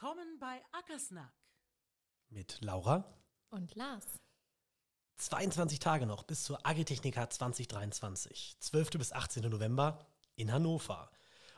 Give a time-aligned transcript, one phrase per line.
[0.00, 1.34] Willkommen bei Ackersnack.
[2.30, 3.04] Mit Laura.
[3.50, 4.06] Und Lars.
[5.16, 8.56] 22 Tage noch bis zur Agritechnica 2023.
[8.60, 8.90] 12.
[8.92, 9.42] bis 18.
[9.50, 10.06] November
[10.36, 11.10] in Hannover.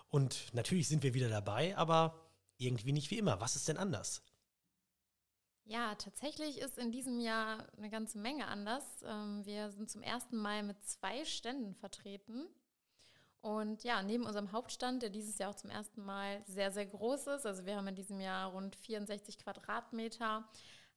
[0.08, 2.18] Und natürlich sind wir wieder dabei, aber
[2.56, 3.40] irgendwie nicht wie immer.
[3.40, 4.24] Was ist denn anders?
[5.62, 9.04] Ja, tatsächlich ist in diesem Jahr eine ganze Menge anders.
[9.04, 12.48] Ähm, wir sind zum ersten Mal mit zwei Ständen vertreten.
[13.42, 17.26] Und ja, neben unserem Hauptstand, der dieses Jahr auch zum ersten Mal sehr, sehr groß
[17.26, 20.44] ist, also wir haben in diesem Jahr rund 64 Quadratmeter,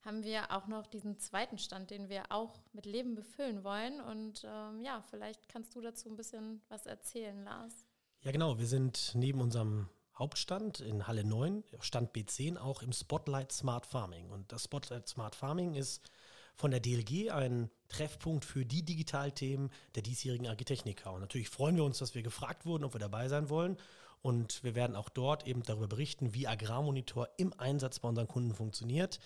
[0.04, 4.00] haben wir auch noch diesen zweiten Stand, den wir auch mit Leben befüllen wollen.
[4.00, 7.84] Und ähm, ja, vielleicht kannst du dazu ein bisschen was erzählen, Lars.
[8.20, 8.58] Ja, genau.
[8.58, 14.30] Wir sind neben unserem Hauptstand in Halle 9, Stand B10, auch im Spotlight Smart Farming.
[14.30, 16.12] Und das Spotlight Smart Farming ist
[16.56, 21.10] von der DLG ein Treffpunkt für die Digitalthemen der diesjährigen Agritechnica.
[21.10, 23.76] Und natürlich freuen wir uns, dass wir gefragt wurden, ob wir dabei sein wollen.
[24.22, 28.54] Und wir werden auch dort eben darüber berichten, wie Agrarmonitor im Einsatz bei unseren Kunden
[28.54, 29.20] funktioniert,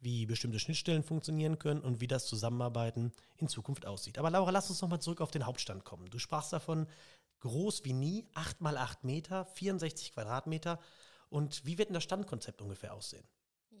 [0.00, 4.18] wie bestimmte Schnittstellen funktionieren können und wie das Zusammenarbeiten in Zukunft aussieht.
[4.18, 6.08] Aber Laura, lass uns nochmal zurück auf den Hauptstand kommen.
[6.08, 6.86] Du sprachst davon,
[7.40, 10.78] groß wie nie, 8 mal 8 Meter, 64 Quadratmeter.
[11.28, 13.26] Und wie wird denn das Standkonzept ungefähr aussehen?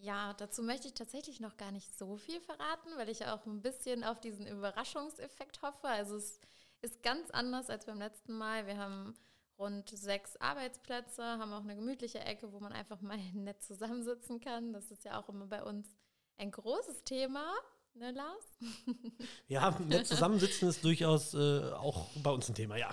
[0.00, 3.62] Ja, dazu möchte ich tatsächlich noch gar nicht so viel verraten, weil ich auch ein
[3.62, 5.88] bisschen auf diesen Überraschungseffekt hoffe.
[5.88, 6.40] Also es
[6.82, 8.66] ist ganz anders als beim letzten Mal.
[8.66, 9.16] Wir haben
[9.58, 14.72] rund sechs Arbeitsplätze, haben auch eine gemütliche Ecke, wo man einfach mal nett zusammensitzen kann.
[14.72, 15.88] Das ist ja auch immer bei uns
[16.36, 17.54] ein großes Thema.
[17.94, 18.58] Ne, Lars?
[19.48, 22.90] Ja, nett zusammensitzen ist durchaus äh, auch bei uns ein Thema, ja.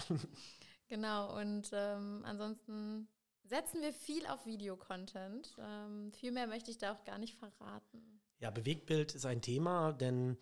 [0.88, 3.10] Genau, und ähm, ansonsten
[3.54, 5.56] setzen wir viel auf Videocontent.
[5.60, 8.20] Ähm, viel mehr möchte ich da auch gar nicht verraten.
[8.40, 10.38] Ja, Bewegtbild ist ein Thema, denn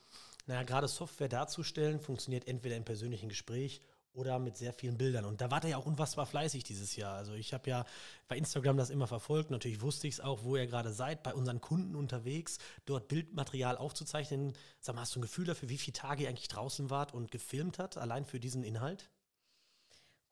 [0.46, 3.82] naja, gerade Software darzustellen funktioniert entweder im persönlichen Gespräch
[4.14, 5.26] oder mit sehr vielen Bildern.
[5.26, 7.16] Und da war der ja auch unfassbar fleißig dieses Jahr.
[7.16, 7.86] Also ich habe ja
[8.30, 9.52] bei Instagram das immer verfolgt.
[9.52, 13.76] Natürlich wusste ich es auch, wo ihr gerade seid, bei unseren Kunden unterwegs, dort Bildmaterial
[13.76, 14.54] aufzuzeichnen.
[14.80, 17.30] Sag mal, hast du ein Gefühl dafür, wie viele Tage ihr eigentlich draußen wart und
[17.30, 19.10] gefilmt hat, allein für diesen Inhalt?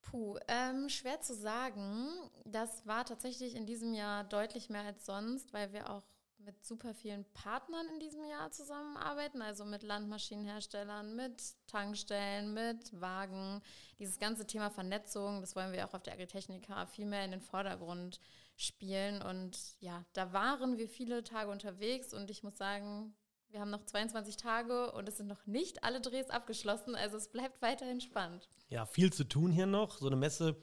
[0.01, 2.09] Puh, ähm, schwer zu sagen.
[2.45, 6.03] Das war tatsächlich in diesem Jahr deutlich mehr als sonst, weil wir auch
[6.39, 13.61] mit super vielen Partnern in diesem Jahr zusammenarbeiten, also mit Landmaschinenherstellern, mit Tankstellen, mit Wagen.
[13.99, 17.41] Dieses ganze Thema Vernetzung, das wollen wir auch auf der Agritechnica viel mehr in den
[17.41, 18.19] Vordergrund
[18.55, 19.21] spielen.
[19.21, 23.13] Und ja, da waren wir viele Tage unterwegs und ich muss sagen,
[23.51, 27.29] wir haben noch 22 Tage und es sind noch nicht alle Drehs abgeschlossen, also es
[27.29, 28.49] bleibt weiterhin spannend.
[28.69, 29.97] Ja, viel zu tun hier noch.
[29.97, 30.55] So eine Messe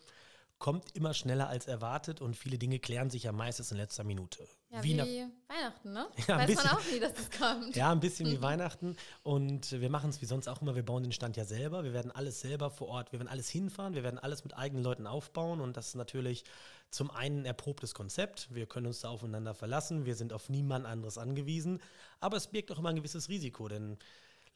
[0.58, 4.48] kommt immer schneller als erwartet und viele Dinge klären sich ja meistens in letzter Minute.
[4.70, 6.06] Ja, wie, wie Weihnachten, ne?
[6.26, 7.76] Ja, Weiß bisschen, man auch nie, dass das kommt.
[7.76, 8.96] Ja, ein bisschen wie Weihnachten.
[9.22, 10.74] Und wir machen es wie sonst auch immer.
[10.74, 11.84] Wir bauen den Stand ja selber.
[11.84, 14.82] Wir werden alles selber vor Ort, wir werden alles hinfahren, wir werden alles mit eigenen
[14.82, 15.60] Leuten aufbauen.
[15.60, 16.44] Und das ist natürlich
[16.90, 18.54] zum einen ein erprobtes Konzept.
[18.54, 20.06] Wir können uns da aufeinander verlassen.
[20.06, 21.80] Wir sind auf niemand anderes angewiesen.
[22.20, 23.98] Aber es birgt auch immer ein gewisses Risiko, denn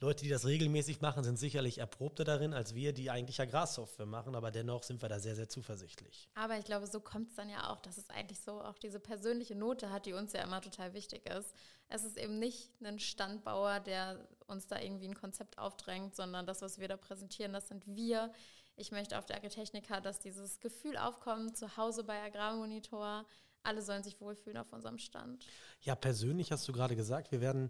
[0.01, 4.33] Leute, die das regelmäßig machen, sind sicherlich erprobter darin als wir, die eigentlich Agrarsoftware machen,
[4.33, 6.27] aber dennoch sind wir da sehr, sehr zuversichtlich.
[6.33, 8.99] Aber ich glaube, so kommt es dann ja auch, dass es eigentlich so auch diese
[8.99, 11.53] persönliche Note hat, die uns ja immer total wichtig ist.
[11.87, 16.63] Es ist eben nicht ein Standbauer, der uns da irgendwie ein Konzept aufdrängt, sondern das,
[16.63, 18.33] was wir da präsentieren, das sind wir.
[18.81, 23.27] Ich möchte auf der Agritechnica, dass dieses Gefühl aufkommt, zu Hause bei Agrarmonitor,
[23.61, 25.45] alle sollen sich wohlfühlen auf unserem Stand.
[25.81, 27.69] Ja, persönlich hast du gerade gesagt, wir werden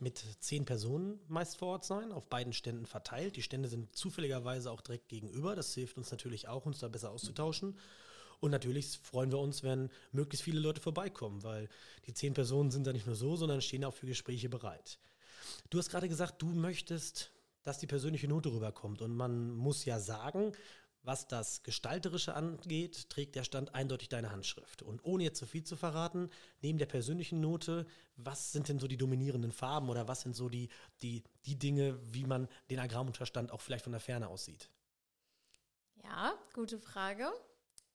[0.00, 3.36] mit zehn Personen meist vor Ort sein, auf beiden Ständen verteilt.
[3.36, 5.56] Die Stände sind zufälligerweise auch direkt gegenüber.
[5.56, 7.78] Das hilft uns natürlich auch, uns da besser auszutauschen.
[8.40, 11.70] Und natürlich freuen wir uns, wenn möglichst viele Leute vorbeikommen, weil
[12.04, 14.98] die zehn Personen sind da nicht nur so, sondern stehen auch für Gespräche bereit.
[15.70, 17.32] Du hast gerade gesagt, du möchtest,
[17.62, 19.02] dass die persönliche Note rüberkommt.
[19.02, 20.52] Und man muss ja sagen,
[21.02, 24.82] was das Gestalterische angeht, trägt der Stand eindeutig deine Handschrift.
[24.82, 28.86] Und ohne jetzt zu viel zu verraten, neben der persönlichen Note, was sind denn so
[28.86, 30.68] die dominierenden Farben oder was sind so die,
[31.02, 34.70] die, die Dinge, wie man den Agrarmutterstand auch vielleicht von der Ferne aussieht?
[36.02, 37.30] Ja, gute Frage.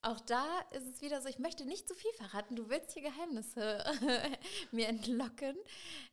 [0.01, 2.55] Auch da ist es wieder so, ich möchte nicht zu viel verraten.
[2.55, 3.83] Du willst hier Geheimnisse
[4.71, 5.55] mir entlocken.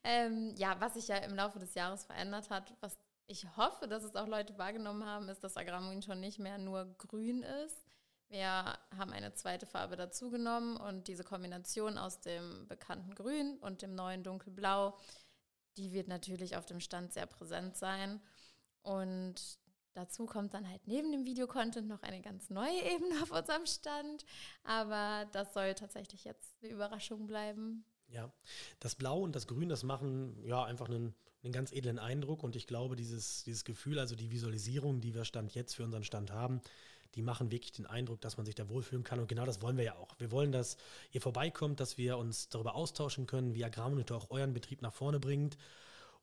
[0.03, 2.97] Ähm, ja, was sich ja im Laufe des Jahres verändert hat, was
[3.27, 7.43] ich hoffe, dass es auch Leute wahrgenommen haben, ist, dass Agrarmonitor nicht mehr nur grün
[7.43, 7.85] ist.
[8.29, 13.95] Wir haben eine zweite Farbe dazugenommen und diese Kombination aus dem bekannten Grün und dem
[13.95, 14.97] neuen Dunkelblau,
[15.77, 18.23] die wird natürlich auf dem Stand sehr präsent sein.
[18.81, 19.59] Und
[19.93, 24.25] dazu kommt dann halt neben dem Videocontent noch eine ganz neue Ebene auf unserem Stand.
[24.65, 27.85] Aber das soll tatsächlich jetzt eine Überraschung bleiben.
[28.09, 28.31] Ja,
[28.81, 32.57] das Blau und das Grün, das machen ja einfach einen, einen ganz edlen Eindruck und
[32.57, 36.31] ich glaube, dieses, dieses Gefühl, also die Visualisierung, die wir Stand jetzt für unseren Stand
[36.31, 36.61] haben,
[37.15, 39.21] die machen wirklich den Eindruck, dass man sich da wohlfühlen kann.
[39.21, 40.19] Und genau das wollen wir ja auch.
[40.19, 40.77] Wir wollen, dass
[41.11, 45.21] ihr vorbeikommt, dass wir uns darüber austauschen können, wie Agrarmonitor auch euren Betrieb nach vorne
[45.21, 45.59] bringt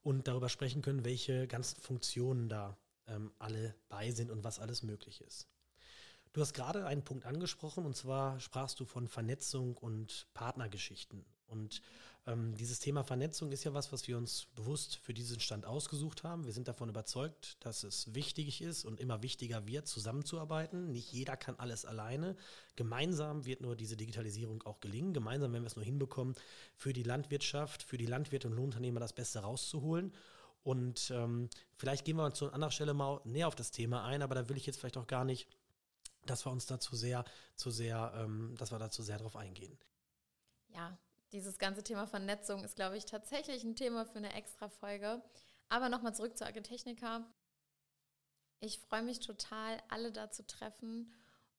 [0.02, 2.78] und darüber sprechen können, welche ganzen Funktionen da
[3.08, 5.48] ähm, alle bei sind und was alles möglich ist.
[6.34, 11.26] Du hast gerade einen Punkt angesprochen und zwar sprachst du von Vernetzung und Partnergeschichten.
[11.50, 11.82] Und
[12.28, 16.24] ähm, dieses Thema Vernetzung ist ja was, was wir uns bewusst für diesen Stand ausgesucht
[16.24, 16.46] haben.
[16.46, 20.92] Wir sind davon überzeugt, dass es wichtig ist und immer wichtiger wird, zusammenzuarbeiten.
[20.92, 22.36] Nicht jeder kann alles alleine.
[22.76, 25.14] Gemeinsam wird nur diese Digitalisierung auch gelingen.
[25.14, 26.36] Gemeinsam werden wir es nur hinbekommen,
[26.76, 30.14] für die Landwirtschaft, für die Landwirte und Lohnunternehmer das Beste rauszuholen.
[30.64, 34.36] Und ähm, vielleicht gehen wir zu anderer Stelle mal näher auf das Thema ein, aber
[34.36, 35.48] da will ich jetzt vielleicht auch gar nicht,
[36.26, 37.24] dass wir uns da zu sehr,
[37.56, 39.78] zu sehr, ähm, dass wir da zu sehr drauf eingehen.
[40.68, 40.98] Ja,
[41.32, 45.22] dieses ganze Thema Vernetzung ist, glaube ich, tatsächlich ein Thema für eine extra Folge.
[45.70, 47.26] Aber nochmal zurück zur Agritechnica.
[48.60, 51.14] Ich freue mich total, alle da zu treffen.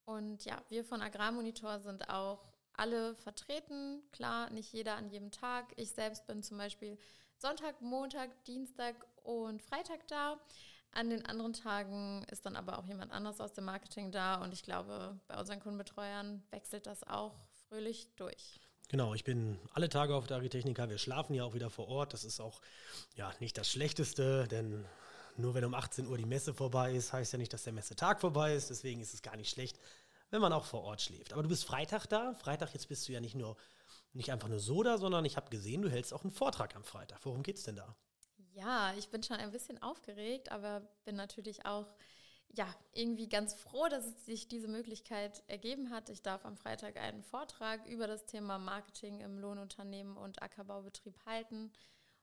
[0.05, 4.03] Und ja, wir von Agrarmonitor sind auch alle vertreten.
[4.11, 5.73] Klar, nicht jeder an jedem Tag.
[5.77, 6.99] Ich selbst bin zum Beispiel
[7.37, 10.39] Sonntag, Montag, Dienstag und Freitag da.
[10.93, 14.43] An den anderen Tagen ist dann aber auch jemand anders aus dem Marketing da.
[14.43, 17.37] Und ich glaube, bei unseren Kundenbetreuern wechselt das auch
[17.69, 18.61] fröhlich durch.
[18.91, 20.89] Genau, ich bin alle Tage auf der Agritechnica.
[20.89, 22.13] Wir schlafen ja auch wieder vor Ort.
[22.13, 22.61] Das ist auch
[23.15, 24.85] ja nicht das Schlechteste, denn
[25.37, 28.21] nur wenn um 18 Uhr die Messe vorbei ist, heißt ja nicht, dass der Messetag
[28.21, 28.69] vorbei ist.
[28.69, 29.79] Deswegen ist es gar nicht schlecht,
[30.31, 31.33] wenn man auch vor Ort schläft.
[31.33, 32.35] Aber du bist Freitag da.
[32.35, 33.57] Freitag, jetzt bist du ja nicht nur
[34.13, 36.83] nicht einfach nur so da, sondern ich habe gesehen, du hältst auch einen Vortrag am
[36.83, 37.21] Freitag.
[37.23, 37.95] Worum geht's denn da?
[38.55, 41.87] Ja, ich bin schon ein bisschen aufgeregt, aber bin natürlich auch
[42.55, 46.09] ja, irgendwie ganz froh, dass sich diese Möglichkeit ergeben hat.
[46.11, 51.73] Ich darf am Freitag einen Vortrag über das Thema Marketing im Lohnunternehmen und Ackerbaubetrieb halten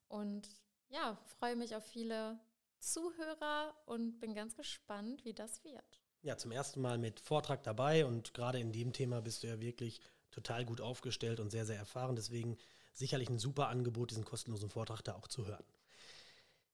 [0.07, 0.47] und
[0.89, 2.39] ja, freue mich auf viele
[2.79, 6.01] Zuhörer und bin ganz gespannt, wie das wird.
[6.21, 9.59] Ja, zum ersten Mal mit Vortrag dabei und gerade in dem Thema bist du ja
[9.59, 10.01] wirklich
[10.31, 12.15] total gut aufgestellt und sehr, sehr erfahren.
[12.15, 12.57] Deswegen
[12.94, 15.63] sicherlich ein super Angebot, diesen kostenlosen Vortrag da auch zu hören.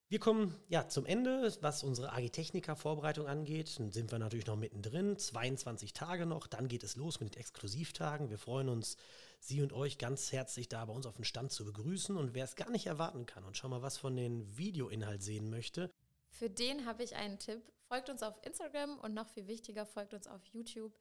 [0.09, 3.79] Wir kommen ja zum Ende, was unsere Agitechnica-Vorbereitung angeht.
[3.79, 7.39] Dann sind wir natürlich noch mittendrin, 22 Tage noch, dann geht es los mit den
[7.39, 8.29] Exklusivtagen.
[8.29, 8.97] Wir freuen uns,
[9.39, 12.15] Sie und euch ganz herzlich da bei uns auf dem Stand zu begrüßen.
[12.15, 15.49] Und wer es gar nicht erwarten kann und schon mal was von den Videoinhalt sehen
[15.49, 15.89] möchte,
[16.33, 17.61] für den habe ich einen Tipp.
[17.87, 20.91] Folgt uns auf Instagram und noch viel wichtiger, folgt uns auf YouTube.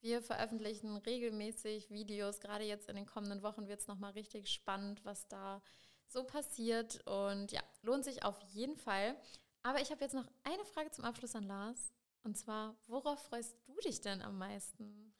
[0.00, 2.40] Wir veröffentlichen regelmäßig Videos.
[2.40, 5.62] Gerade jetzt in den kommenden Wochen wird es nochmal richtig spannend, was da
[6.12, 7.00] so passiert.
[7.06, 9.16] Und ja, lohnt sich auf jeden Fall.
[9.62, 11.92] Aber ich habe jetzt noch eine Frage zum Abschluss an Lars.
[12.22, 15.14] Und zwar, worauf freust du dich denn am meisten?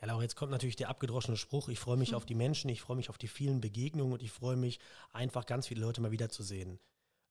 [0.00, 1.68] Ja, Laura, jetzt kommt natürlich der abgedroschene Spruch.
[1.68, 2.14] Ich freue mich hm.
[2.16, 4.78] auf die Menschen, ich freue mich auf die vielen Begegnungen und ich freue mich
[5.12, 6.78] einfach ganz viele Leute mal wiederzusehen.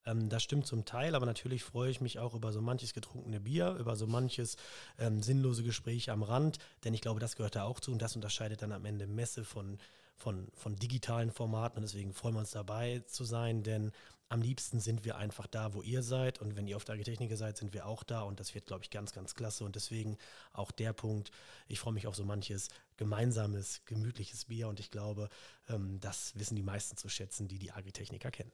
[0.06, 3.40] Ähm, das stimmt zum Teil, aber natürlich freue ich mich auch über so manches getrunkene
[3.40, 4.58] Bier, über so manches
[4.98, 8.16] ähm, sinnlose Gespräch am Rand, denn ich glaube, das gehört da auch zu und das
[8.16, 9.78] unterscheidet dann am Ende Messe von,
[10.16, 13.92] von, von digitalen Formaten und deswegen freuen wir uns dabei zu sein, denn
[14.30, 17.38] am liebsten sind wir einfach da, wo ihr seid und wenn ihr auf der Agritechniker
[17.38, 20.18] seid, sind wir auch da und das wird, glaube ich, ganz, ganz klasse und deswegen
[20.54, 21.30] auch der Punkt,
[21.68, 25.30] ich freue mich auf so manches gemeinsames, gemütliches Bier und ich glaube,
[25.70, 28.52] ähm, das wissen die meisten zu schätzen, die die Agritechniker kennen.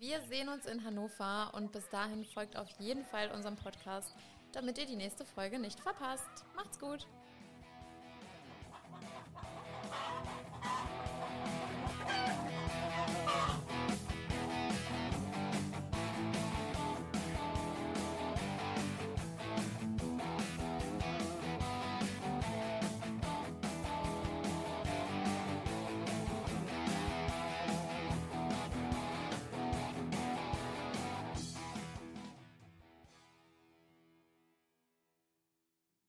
[0.00, 4.12] Wir sehen uns in Hannover und bis dahin folgt auf jeden Fall unserem Podcast,
[4.52, 6.44] damit ihr die nächste Folge nicht verpasst.
[6.56, 7.06] Macht's gut!